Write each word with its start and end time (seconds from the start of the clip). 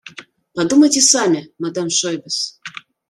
Подумайте 0.55 0.99
сами, 1.01 1.39
мадам 1.61 1.87
Шойбес 1.97 2.37